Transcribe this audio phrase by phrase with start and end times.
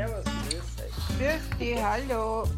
[0.00, 0.96] Servus, grüß euch.
[1.18, 2.48] Grüß dich, hallo.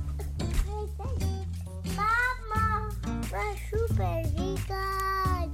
[1.96, 2.88] Mama,
[3.30, 5.51] was super vegan.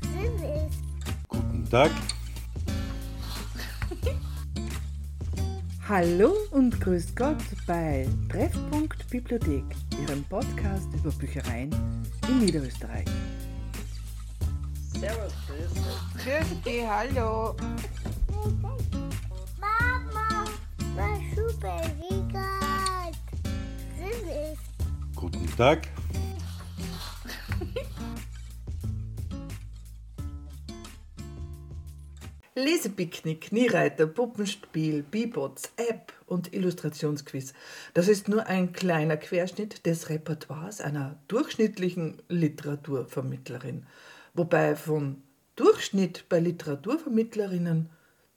[0.00, 0.74] Süß.
[1.28, 1.90] Guten Tag.
[5.90, 9.64] Hallo und grüß Gott bei Treffpunkt Bibliothek,
[10.00, 11.70] Ihrem Podcast über Büchereien
[12.28, 13.04] in Niederösterreich.
[14.98, 16.24] Servus, grüß euch.
[16.24, 17.54] Grüß dich, hallo.
[25.60, 25.88] Tag.
[32.54, 37.52] Lesepicknick, Kniereiter, Puppenspiel, Bibots, App und Illustrationsquiz.
[37.92, 43.84] Das ist nur ein kleiner Querschnitt des Repertoires einer durchschnittlichen Literaturvermittlerin.
[44.32, 45.22] Wobei von
[45.56, 47.90] Durchschnitt bei Literaturvermittlerinnen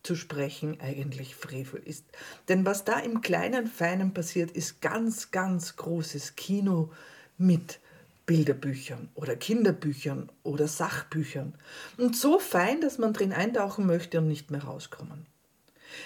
[0.03, 2.05] zu sprechen eigentlich Frevel ist.
[2.49, 6.91] Denn was da im kleinen Feinen passiert, ist ganz, ganz großes Kino
[7.37, 7.79] mit
[8.25, 11.55] Bilderbüchern oder Kinderbüchern oder Sachbüchern.
[11.97, 15.25] Und so fein, dass man drin eintauchen möchte und nicht mehr rauskommen.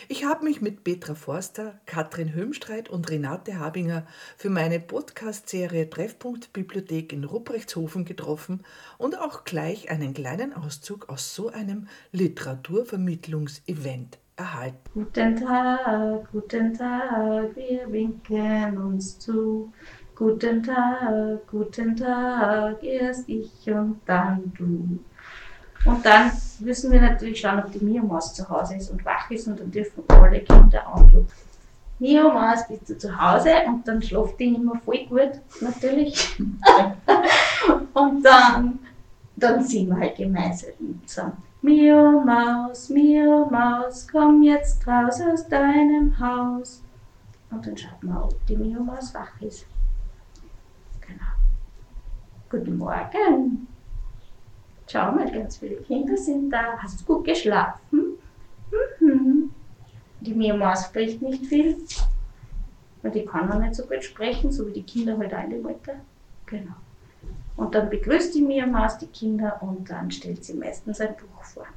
[0.10, 6.54] Ich habe mich mit Petra Forster, Katrin Hömstreit und Renate Habinger für meine Podcast-Serie Treffpunkt
[6.54, 8.64] Bibliothek in Ruprechtshofen getroffen
[8.98, 14.78] und auch gleich einen kleinen Auszug aus so einem Literaturvermittlungsevent erhalten.
[14.94, 19.72] Guten Tag, guten Tag, wir winken uns zu.
[20.18, 24.98] Guten Tag, guten Tag, erst ich und dann du.
[25.88, 29.48] Und dann müssen wir natürlich schauen, ob die Mio-Maus zu Hause ist und wach ist
[29.48, 31.28] und dann dürfen alle Kinder anrufen.
[32.00, 33.52] Mio-Maus, bist du zu Hause?
[33.68, 36.40] Und dann schläft die immer voll gut, natürlich.
[37.94, 38.80] und dann,
[39.36, 40.72] dann singen wir halt gemeinsam
[41.06, 46.82] sagen, Mio Maus, Mio Maus, komm jetzt raus aus deinem Haus.
[47.52, 49.68] Und dann schaut man, ob die Mio Maus wach ist.
[52.50, 53.68] Guten Morgen.
[54.88, 56.78] Schau mal, ganz viele Kinder sind da.
[56.78, 58.18] Hast du gut geschlafen?
[59.02, 59.52] Mhm.
[60.22, 61.78] Die Mio Maus spricht nicht viel.
[63.04, 66.00] Und die kann auch nicht so gut sprechen, so wie die Kinder halt alle wollten.
[66.46, 66.76] Genau.
[67.58, 71.44] Und dann begrüßt die Mia Maus die Kinder und dann stellt sie meistens ein Buch
[71.44, 71.68] vor.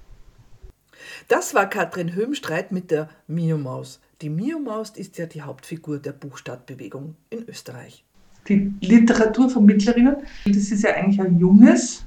[1.27, 4.01] Das war Katrin Hömstreit mit der Mio-Maus.
[4.23, 8.05] Die Mio-Maus ist ja die Hauptfigur der Buchstartbewegung in Österreich.
[8.51, 10.17] Die Literaturvermittlerinnen.
[10.47, 12.05] Das ist ja eigentlich ein junges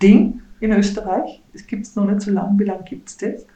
[0.00, 1.42] Ding in Österreich.
[1.52, 2.58] Es gibt es noch nicht so lange.
[2.58, 3.46] Wie lange gibt es das?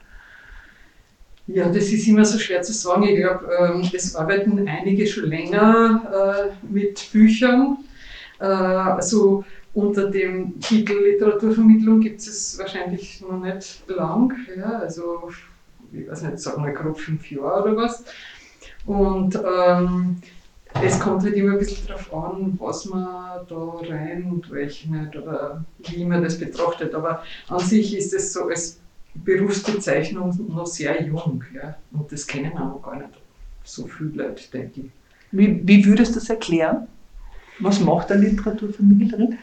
[1.46, 3.04] Ja, das ist immer so schwer zu sagen.
[3.04, 7.78] Ich glaube, ähm, es arbeiten einige schon länger äh, mit Büchern.
[8.38, 14.34] Äh, also unter dem Titel Literaturvermittlung gibt es wahrscheinlich noch nicht lang.
[14.56, 15.30] Ja, also,
[15.92, 18.04] ich weiß nicht, sagen wir grob fünf Jahre oder was.
[18.86, 20.16] Und ähm,
[20.80, 26.22] es kommt halt immer ein bisschen darauf an, was man da reinrechnet oder wie man
[26.22, 26.94] das betrachtet.
[26.94, 28.80] Aber an sich ist es so als
[29.14, 31.44] Berufsbezeichnung noch sehr jung.
[31.54, 31.76] Ja?
[31.92, 33.10] Und das kennen auch noch gar nicht
[33.64, 34.90] so viele Leute, denke ich.
[35.30, 36.88] Wie, wie würdest du das erklären?
[37.58, 39.38] Was macht eine Literaturvermittlerin?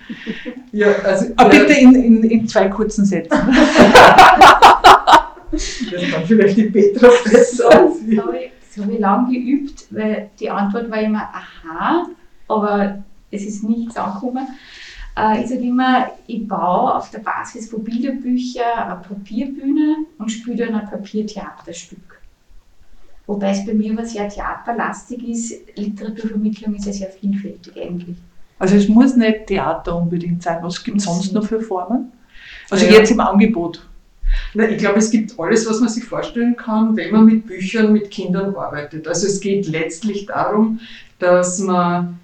[0.72, 3.29] Ja, also, Aber ja, bitte in, in, in zwei kurzen Sätzen.
[5.51, 8.19] das kann vielleicht die Petra besser als ich.
[8.81, 12.07] Habe ich, das habe ich lang geübt, weil die Antwort war immer aha,
[12.47, 14.47] aber es ist nichts angekommen.
[15.17, 20.66] Äh, ich sage immer, ich baue auf der Basis von Bilderbüchern eine Papierbühne und spiele
[20.66, 22.22] dann ein Papiertheaterstück.
[23.28, 25.78] Wobei es bei mir aber sehr theaterlastig ist.
[25.78, 28.17] Literaturvermittlung ist ja sehr vielfältig eigentlich.
[28.57, 30.57] Also es muss nicht Theater unbedingt sein.
[30.63, 32.11] Was gibt es sonst noch für Formen?
[32.72, 32.94] Also Ja.
[32.94, 33.88] jetzt im Angebot.
[34.53, 37.94] Na, ich glaube, es gibt alles, was man sich vorstellen kann, wenn man mit Büchern
[37.94, 39.07] mit Kindern arbeitet.
[39.07, 40.79] Also es geht letztlich darum,
[41.19, 42.19] dass man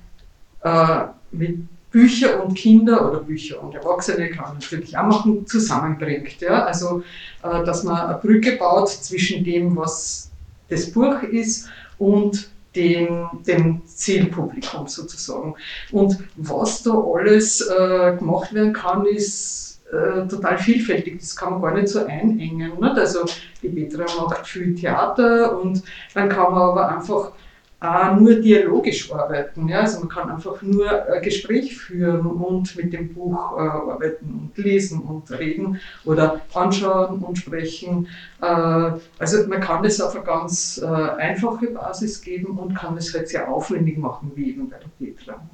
[0.63, 1.59] äh, mit
[1.91, 6.41] Bücher und Kinder oder Bücher und Erwachsene kann man natürlich auch machen, zusammenbringt.
[6.41, 6.65] Ja?
[6.65, 7.03] Also
[7.41, 10.29] äh, dass man eine Brücke baut zwischen dem, was
[10.69, 15.55] das Buch ist und dem, dem Zielpublikum sozusagen.
[15.91, 21.19] Und was da alles äh, gemacht werden kann, ist äh, total vielfältig.
[21.19, 22.79] Das kann man gar nicht so einengen.
[22.79, 22.97] Nicht?
[22.97, 23.25] Also
[23.61, 25.83] die Petra macht viel Theater und
[26.13, 27.31] dann kann man aber einfach
[27.79, 29.67] auch nur dialogisch arbeiten.
[29.67, 29.81] Ja?
[29.81, 34.63] Also man kann einfach nur ein Gespräch führen und mit dem Buch äh, arbeiten und
[34.63, 38.07] lesen und reden oder anschauen und sprechen.
[38.41, 43.13] Äh, also man kann das auf eine ganz äh, einfache Basis geben und kann es
[43.13, 45.47] halt sehr aufwendig machen, wie eben bei der Petra.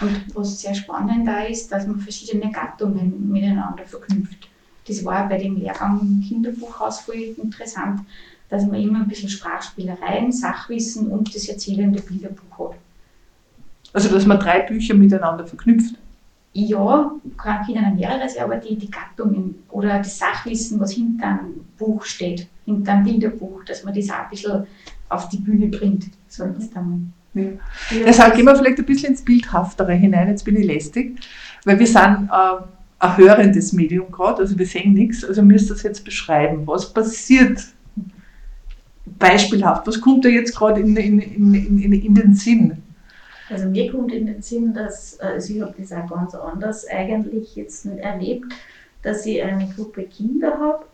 [0.00, 4.48] Und was sehr spannend da ist, dass man verschiedene Gattungen miteinander verknüpft.
[4.86, 8.00] Das war bei dem Lehrgang Kinderbuchhaus voll interessant,
[8.50, 12.76] dass man immer ein bisschen Sprachspielereien, Sachwissen und das erzählende Bilderbuch hat.
[13.92, 15.94] Also, dass man drei Bücher miteinander verknüpft.
[16.52, 21.64] Ja, kann können mehrere sein, aber die, die Gattungen oder das Sachwissen, was hinter einem
[21.78, 24.66] Buch steht, hinter einem Bilderbuch, dass man das auch ein bisschen
[25.08, 26.98] auf die Bühne bringt, so jetzt einmal.
[27.34, 27.50] Ja.
[28.04, 31.20] Deshalb gehen wir vielleicht ein bisschen ins Bildhaftere hinein, jetzt bin ich lästig,
[31.64, 32.62] weil wir sind äh,
[32.98, 36.66] ein hörendes Medium gerade, also wir sehen nichts, also müsst das jetzt beschreiben.
[36.66, 37.60] Was passiert
[39.20, 39.86] beispielhaft?
[39.86, 42.82] Was kommt da jetzt gerade in, in, in, in, den Sinn?
[43.48, 46.86] Also mir kommt in den Sinn, dass, äh, also ich habe das auch ganz anders
[46.88, 48.52] eigentlich jetzt erlebt,
[49.02, 50.84] dass ich eine Gruppe Kinder habe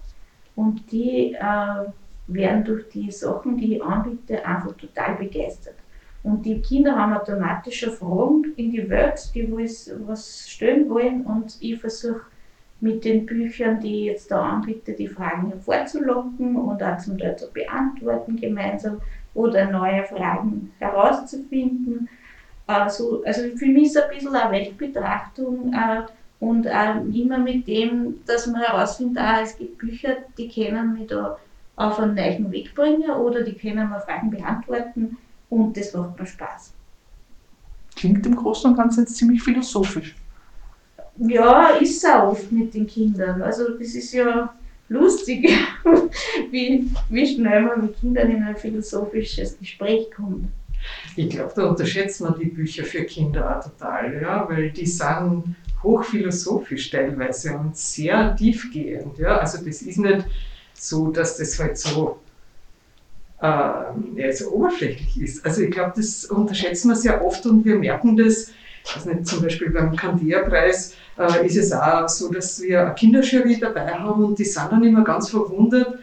[0.54, 1.86] und die äh,
[2.26, 5.76] werden durch die Sachen, die ich anbiete, einfach total begeistert.
[6.22, 9.48] Und die Kinder haben automatisch schon Fragen in die Welt, die
[10.06, 12.22] was stellen wollen und ich versuche
[12.80, 17.36] mit den Büchern, die ich jetzt da anbiete, die Fragen hervorzulocken und auch zum Teil
[17.36, 19.00] zu beantworten gemeinsam
[19.34, 22.08] oder neue Fragen herauszufinden.
[22.66, 26.02] Also, also für mich ist ein bisschen eine Weltbetrachtung äh,
[26.40, 31.06] und äh, immer mit dem, dass man herausfindet, ah, es gibt Bücher, die können mich
[31.06, 31.38] da
[31.76, 35.16] auf einen neuen Weg bringen oder die können mir Fragen beantworten
[35.48, 36.72] und das macht mir Spaß.
[37.94, 40.14] Klingt im Großen und Ganzen jetzt ziemlich philosophisch.
[41.18, 43.40] Ja, ist auch oft mit den Kindern.
[43.42, 44.54] Also das ist ja
[44.88, 45.50] lustig,
[46.50, 50.48] wie, wie schnell man mit Kindern in ein philosophisches Gespräch kommt.
[51.16, 55.56] Ich glaube, da unterschätzt man die Bücher für Kinder auch total, ja, weil die sind
[55.82, 59.18] hochphilosophisch teilweise und sehr tiefgehend.
[59.18, 59.38] Ja.
[59.38, 60.24] Also das ist nicht
[60.74, 62.18] so, dass das halt so,
[63.40, 65.44] äh, so oberflächlich ist.
[65.44, 68.52] Also ich glaube, das unterschätzen wir sehr oft und wir merken das,
[68.94, 73.58] also nicht, zum Beispiel beim Candia-Preis äh, ist es auch so, dass wir eine Kinderjury
[73.58, 75.98] dabei haben und die sind dann immer ganz verwundert,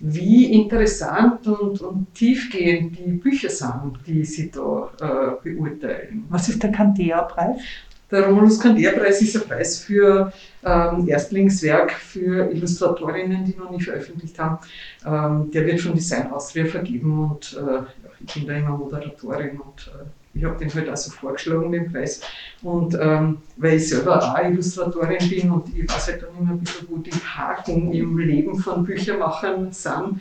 [0.00, 6.26] wie interessant und, und tiefgehend die Bücher sind, die sie da äh, beurteilen.
[6.28, 7.62] Was ist der Candia-Preis?
[8.10, 10.32] Der Romulus Candia-Preis ist ein Preis für
[10.64, 14.58] ähm, Erstlingswerk für Illustratorinnen, die noch nie veröffentlicht haben.
[15.04, 17.82] Ähm, der wird von Design Austria vergeben und äh,
[18.24, 20.04] ich bin da immer Moderatorin und äh,
[20.36, 22.20] ich habe den halt auch so vorgeschlagen, den Preis.
[22.62, 26.60] Und ähm, weil ich selber auch Illustratorin bin und ich weiß halt dann immer ein
[26.60, 30.20] bisschen, wo die Haken im Leben von Büchermachern sind,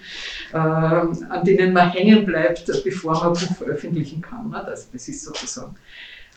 [0.54, 4.50] äh, an denen man hängen bleibt, bevor man ein Buch veröffentlichen kann.
[4.50, 4.64] Ne?
[4.66, 5.76] Das, das ist sozusagen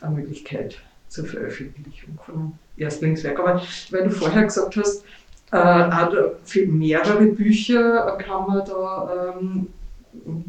[0.01, 0.77] eine Möglichkeit
[1.07, 3.39] zur Veröffentlichung von einem Erstlingswerk.
[3.39, 3.61] Aber
[3.91, 5.03] weil du vorher gesagt hast,
[5.51, 6.07] äh,
[6.43, 9.67] für mehrere Bücher kann man da ähm,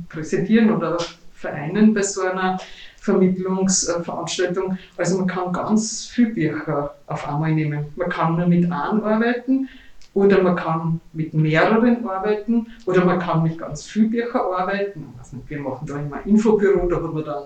[0.09, 0.99] präsentieren oder
[1.41, 2.59] vereinen bei so einer
[2.99, 4.79] Vermittlungsveranstaltung.
[4.97, 7.87] Also man kann ganz viele Bücher auf einmal nehmen.
[7.97, 9.69] Man kann nur mit einem arbeiten
[10.13, 15.07] oder man kann mit mehreren arbeiten oder man kann mit ganz vielen Büchern arbeiten.
[15.49, 17.43] wir machen da immer Infobüro, da hat man dann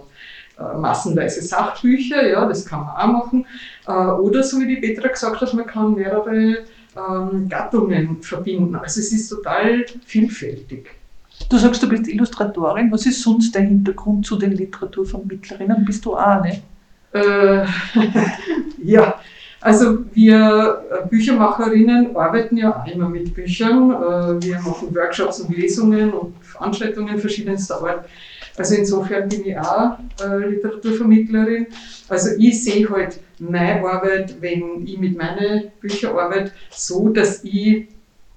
[0.59, 3.47] äh, massenweise Sachbücher, ja, das kann man auch machen.
[3.87, 6.65] Äh, oder so wie die Petra gesagt hat, man kann mehrere
[6.97, 8.75] ähm, Gattungen verbinden.
[8.75, 11.04] Also es ist total vielfältig.
[11.49, 12.91] Du sagst, du bist Illustratorin.
[12.91, 15.85] Was ist sonst der Hintergrund zu den Literaturvermittlerinnen?
[15.85, 16.63] Bist du auch, ne?
[17.13, 17.67] Äh,
[18.85, 19.21] ja,
[19.61, 23.91] also wir Büchermacherinnen arbeiten ja immer mit Büchern.
[23.91, 28.07] Äh, wir machen Workshops und Lesungen und Veranstaltungen verschiedenster Art.
[28.57, 31.67] Also insofern bin ich auch äh, Literaturvermittlerin.
[32.09, 37.89] Also ich sehe halt meine Arbeit, wenn ich mit meinen Büchern arbeite, so, dass ich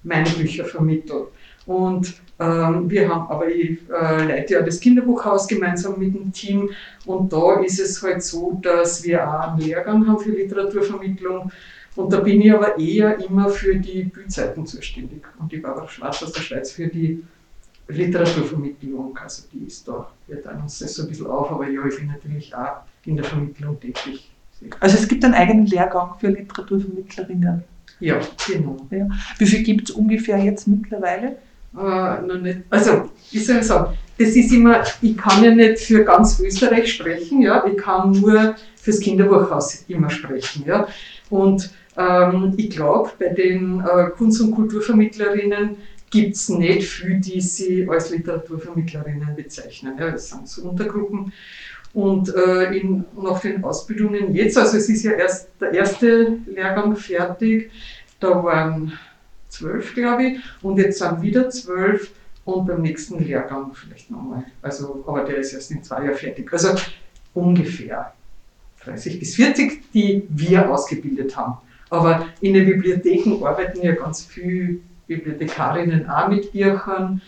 [0.02, 1.28] meine Bücher vermittle.
[1.66, 6.70] Und wir haben aber, ich äh, leite ja das Kinderbuchhaus gemeinsam mit dem Team
[7.04, 11.50] und da ist es halt so, dass wir auch einen Lehrgang haben für Literaturvermittlung
[11.96, 16.22] und da bin ich aber eher immer für die Bühnzeiten zuständig und die Barbara Schwarz
[16.22, 17.24] aus der Schweiz für die
[17.88, 21.84] Literaturvermittlung, also die ist da, wir teilen uns das so ein bisschen auf, aber ja,
[21.86, 24.30] ich bin natürlich auch in der Vermittlung tätig.
[24.78, 27.64] Also es gibt einen eigenen Lehrgang für Literaturvermittlerinnen.
[28.00, 28.76] Ja, genau.
[28.90, 29.08] Ja.
[29.38, 31.38] Wie viel gibt es ungefähr jetzt mittlerweile?
[31.76, 32.60] Äh, noch nicht.
[32.70, 36.92] Also, wie soll ich sagen, das ist immer, ich kann ja nicht für ganz Österreich
[36.92, 40.88] sprechen, ja, ich kann nur fürs Kinderbuchhaus immer sprechen, ja.
[41.30, 45.76] Und ähm, ich glaube, bei den äh, Kunst- und Kulturvermittlerinnen
[46.10, 49.96] gibt es nicht viele, die sie als Literaturvermittlerinnen bezeichnen.
[49.98, 51.32] Ja, das sind so Untergruppen.
[51.92, 56.96] Und äh, in, nach den Ausbildungen jetzt, also es ist ja erst der erste Lehrgang
[56.96, 57.70] fertig,
[58.20, 58.92] da waren
[59.48, 62.10] zwölf, glaube ich, und jetzt sind wieder zwölf
[62.44, 64.44] und beim nächsten Lehrgang vielleicht nochmal.
[64.62, 66.52] Also, aber der ist erst in zwei Jahren fertig.
[66.52, 66.74] Also
[67.34, 68.12] ungefähr
[68.84, 71.58] 30 bis 40, die wir ausgebildet haben.
[71.90, 77.20] Aber in den Bibliotheken arbeiten ja ganz viele Bibliothekarinnen auch mit Büchern.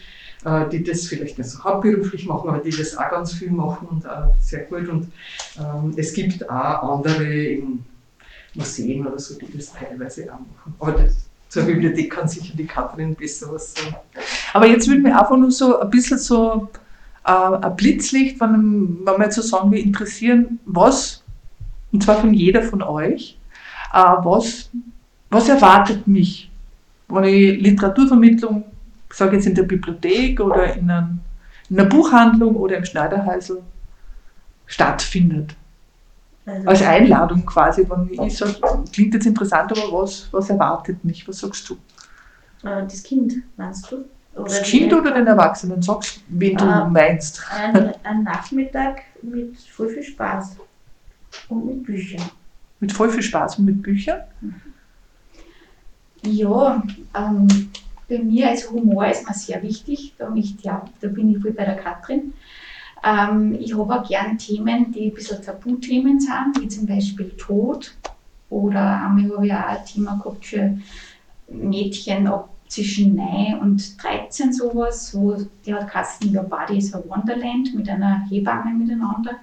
[0.44, 3.88] äh, die das vielleicht nicht so hauptberuflich machen, aber die das auch ganz viel machen
[3.88, 4.88] und auch sehr gut.
[4.88, 5.12] Und
[5.58, 7.84] ähm, es gibt auch andere in
[8.54, 10.74] Museen oder so, die das teilweise auch machen.
[10.78, 13.96] Aber das, zur Bibliothek kann sicher die Katrin besser was sagen.
[14.54, 16.70] Aber jetzt würde mir einfach nur so ein bisschen so
[17.26, 21.24] äh, ein Blitzlicht, wenn, wenn wir jetzt so sagen, wir interessieren, was,
[21.92, 23.36] und zwar von jeder von euch,
[23.92, 24.70] äh, was,
[25.28, 26.52] was erwartet mich,
[27.08, 28.64] wenn ich Literaturvermittlung,
[29.10, 31.18] ich sage jetzt in der Bibliothek oder in, einem,
[31.68, 33.60] in einer Buchhandlung oder im Schneiderhäusl
[34.66, 35.56] stattfindet.
[36.50, 38.54] Also, Als Einladung quasi, wenn ich sage,
[38.92, 41.26] klingt jetzt interessant, aber was, was erwartet mich?
[41.28, 41.74] Was sagst du?
[42.66, 44.04] äh, das Kind, meinst du?
[44.34, 45.80] Oder Das Kind oder den Erwachsenen?
[45.82, 46.88] Sagst, wen du Ah.
[46.88, 47.40] meinst.
[47.52, 50.56] Ein, ein Nachmittag mit voll viel Spaß
[51.48, 52.22] und mit Büchern.
[52.80, 54.22] Mit voll viel Spaß und mit Büchern.
[56.22, 56.82] Ja,
[57.14, 57.48] ähm,
[58.08, 60.14] bei mir als Humor ist mir sehr wichtig.
[60.18, 62.34] Da, ich, ja, da bin ich voll bei der Katrin.
[63.04, 67.94] Ähm, ich habe auch gern Themen, die ein bisschen Tabuthemen sind, wie zum Beispiel Tod.
[68.50, 70.78] Oder einmal habe ich auch ein Thema gehabt für
[71.48, 77.02] Mädchen ab zwischen 9 und 13 sowas, wo die hat geheißen, Your Body is a
[77.08, 79.36] Wonderland mit einer Hebamme miteinander.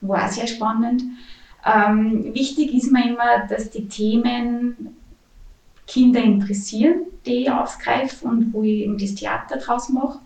[0.00, 1.02] War auch sehr spannend.
[1.64, 4.96] Ähm, wichtig ist mir immer, dass die Themen
[5.86, 10.20] Kinder interessieren, die ich aufgreife und wo ich eben das Theater draus mache.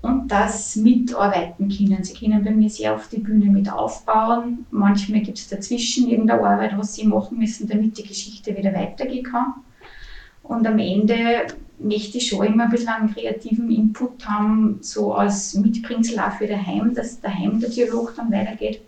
[0.00, 2.04] Und das mitarbeiten können.
[2.04, 4.66] Sie können bei mir sehr auf die Bühne mit aufbauen.
[4.70, 9.24] Manchmal gibt es dazwischen irgendeine Arbeit, was sie machen müssen, damit die Geschichte wieder weitergehen
[9.24, 9.54] kann.
[10.42, 15.54] Und am Ende möchte ich schon immer ein bisschen einen kreativen Input haben, so als
[15.54, 18.80] Mitbringsel auch für daheim, dass daheim der Dialog dann weitergeht.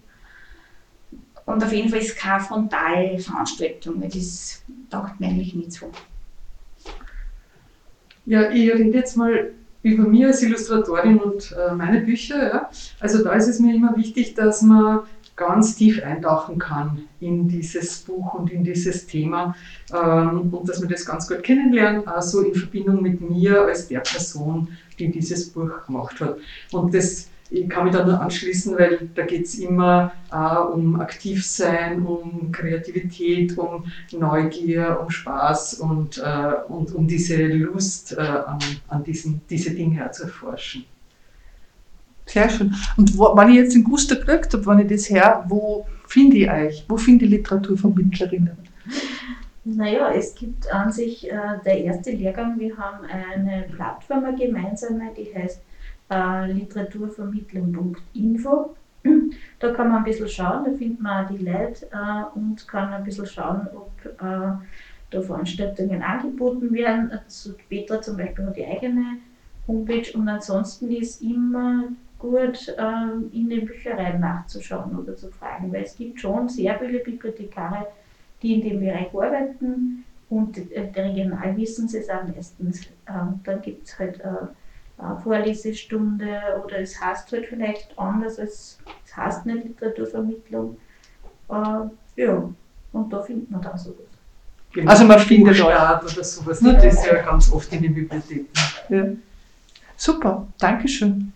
[1.46, 5.90] Und auf jeden Fall ist es keine Frontalveranstaltung, weil das taugt mir eigentlich nicht so.
[8.26, 9.50] Ja, ich rede jetzt mal
[9.82, 12.48] über mich als Illustratorin und äh, meine Bücher.
[12.48, 12.70] Ja.
[12.98, 15.00] Also da ist es mir immer wichtig, dass man
[15.36, 19.56] ganz tief eintauchen kann in dieses Buch und in dieses Thema
[19.90, 24.00] ähm, und dass man das ganz gut kennenlernt, also in Verbindung mit mir als der
[24.00, 24.68] Person,
[24.98, 26.36] die dieses Buch gemacht hat.
[26.72, 31.00] Und das ich kann mich da nur anschließen, weil da geht es immer äh, um
[31.00, 38.58] Aktivsein, um Kreativität, um Neugier, um Spaß und, äh, und um diese Lust äh, an,
[38.88, 40.84] an diesen, diese Dinge auch zu erforschen.
[42.26, 42.72] Sehr schön.
[42.96, 46.36] Und wo, wenn ich jetzt den Guster gekriegt habe, wenn ich das her, wo finde
[46.36, 46.84] ich euch?
[46.88, 48.56] Wo finde ich Literaturvermittlerinnen?
[49.64, 55.10] Naja, es gibt an sich äh, der erste Lehrgang, wir haben eine Plattform, eine gemeinsame,
[55.16, 55.60] die heißt
[56.10, 58.74] äh, literaturvermittlung.info.
[59.58, 62.92] Da kann man ein bisschen schauen, da findet man auch die Leute äh, und kann
[62.92, 64.52] ein bisschen schauen, ob äh,
[65.10, 67.10] da Veranstaltungen angeboten werden.
[67.12, 69.18] Also Petra zum Beispiel hat die eigene
[69.66, 71.84] Homepage und ansonsten ist immer
[72.18, 77.00] gut, äh, in den Büchereien nachzuschauen oder zu fragen, weil es gibt schon sehr viele
[77.00, 77.86] Bibliothekare,
[78.42, 82.82] die in dem Bereich arbeiten und der regional wissen sie es auch meistens.
[83.08, 84.46] Ähm, dann gibt es halt äh,
[85.22, 90.76] Vorlesestunde oder es heißt halt vielleicht anders, als es heißt eine Literaturvermittlung.
[91.48, 92.50] Äh, ja,
[92.92, 93.96] und da findet man dann sowas.
[94.72, 94.90] Genau.
[94.90, 96.74] Also man findet Buchstart oder sowas, ne?
[96.74, 98.46] das ist ja ganz oft in den Bibliotheken.
[98.88, 99.06] Ja.
[99.96, 101.32] Super, Dankeschön.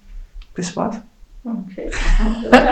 [0.55, 0.97] Das war's.
[1.45, 1.91] Okay.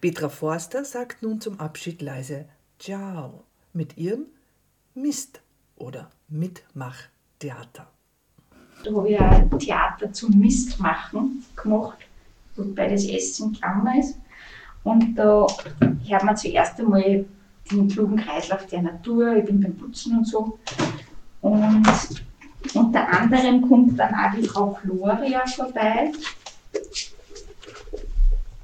[0.00, 2.46] Petra Forster sagt nun zum Abschied leise
[2.78, 4.26] Ciao mit ihrem
[4.94, 5.40] Mist-
[5.76, 7.88] oder Mitmachtheater.
[8.84, 11.98] Da habe ich auch Theater zum Mistmachen gemacht,
[12.56, 14.18] wobei das in Klammer ist.
[14.82, 15.46] Und da
[16.06, 17.24] hört man zuerst einmal
[17.70, 20.58] den klugen Kreislauf der Natur, ich bin beim Putzen und so.
[21.40, 21.86] Und
[22.74, 26.12] unter anderem kommt dann auch die Frau Gloria vorbei.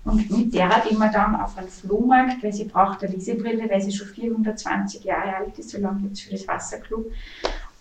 [0.05, 3.81] Und mit der gehen wir dann auf einen Flohmarkt, weil sie braucht eine Lesebrille, weil
[3.81, 7.07] sie schon 420 Jahre alt ist, so lange gibt es für das Wasserclub.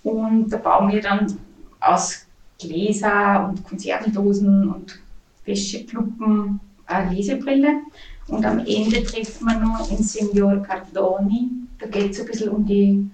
[0.04, 1.38] Und da bauen wir dann
[1.80, 2.26] aus
[2.60, 5.00] Gläser und Konservendosen und
[5.46, 7.82] Wäschekluppen eine Lesebrille.
[8.28, 11.50] Und am Ende treffen wir noch den Signor Cardoni.
[11.80, 13.10] Da geht es ein bisschen um die,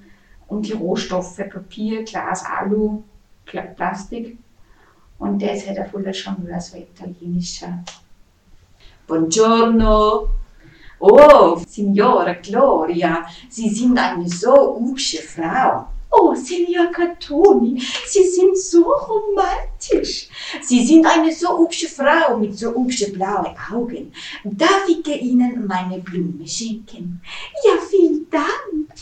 [0.48, 3.04] um die Rohstoffe, Papier, Glas, Alu,
[3.46, 4.38] Pla Plastik.
[5.18, 7.84] Und der ist halt ein voller Charmeur, so italienischer.
[9.08, 10.30] Buongiorno.
[11.00, 15.88] Oh, Signora Gloria, Sie sind eine so hübsche Frau.
[16.18, 20.30] Oh, Signor Catoni, Sie sind so romantisch.
[20.62, 24.14] Sie sind eine so hübsche Frau mit so hübschen blauen Augen.
[24.44, 27.22] Darf ich Ihnen meine Blume schenken?
[27.66, 28.94] Ja, vielen Dank.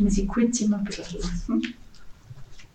[0.00, 1.74] Muss ich kurz immer helfen.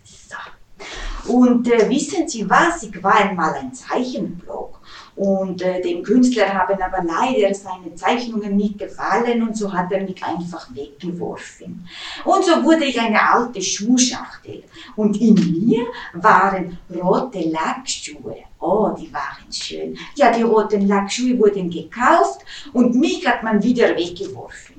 [0.03, 1.33] So.
[1.33, 2.83] Und äh, wissen Sie was?
[2.83, 4.72] Ich war einmal ein Zeichenblock.
[5.15, 10.03] Und äh, dem Künstler haben aber leider seine Zeichnungen nicht gefallen und so hat er
[10.03, 11.87] mich einfach weggeworfen.
[12.25, 14.63] Und so wurde ich eine alte Schuhschachtel.
[14.95, 18.37] Und in mir waren rote Lackschuhe.
[18.59, 19.97] Oh, die waren schön.
[20.15, 22.41] Ja, die roten Lackschuhe wurden gekauft
[22.71, 24.72] und mich hat man wieder weggeworfen.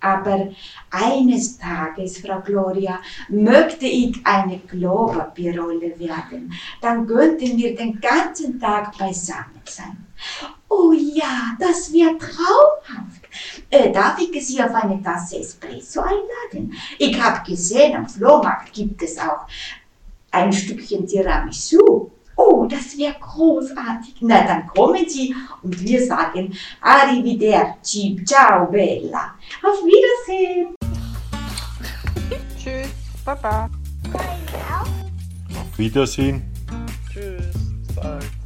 [0.00, 0.48] Aber
[0.90, 6.52] eines Tages, Frau Gloria, möchte ich eine Klopapierrolle werden.
[6.80, 10.06] Dann könnten wir den ganzen Tag beisammen sein.
[10.68, 13.22] Oh ja, das wäre traumhaft.
[13.70, 16.74] Äh, darf ich Sie auf eine Tasse Espresso einladen?
[16.98, 19.46] Ich habe gesehen, am Flohmarkt gibt es auch
[20.30, 22.10] ein Stückchen Tiramisu.
[22.70, 24.14] Das wäre großartig.
[24.20, 29.34] Na, dann kommen Sie und wir sagen Arrivederci, ciao Bella.
[29.62, 30.74] Auf Wiedersehen.
[32.56, 32.90] Tschüss,
[33.24, 33.68] Baba.
[34.12, 34.20] Bye
[34.52, 35.60] now.
[35.60, 36.42] Auf Wiedersehen.
[37.12, 37.44] Tschüss,
[37.94, 38.39] sag.